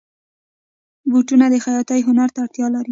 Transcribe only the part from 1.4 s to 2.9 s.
د خیاطۍ هنر ته اړتیا لري.